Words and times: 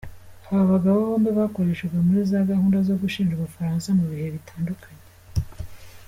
Aba 0.49 0.63
bagabo 0.71 0.97
bombi 1.07 1.29
bakoreshejwe 1.39 1.97
muri 2.05 2.21
za 2.31 2.39
gahunda 2.51 2.77
zo 2.87 2.95
gushinja 3.01 3.33
ubufaransa 3.35 3.87
mu 3.97 4.05
bihe 4.11 4.27
bitandukanye. 4.35 5.03